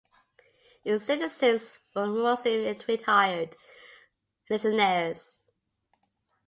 Its 0.83 1.05
citizens 1.05 1.77
were 1.95 2.07
mostly 2.07 2.75
retired 2.87 3.55
legionnaires. 4.49 5.51